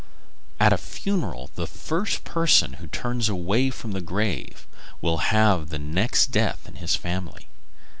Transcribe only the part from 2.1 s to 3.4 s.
person who turns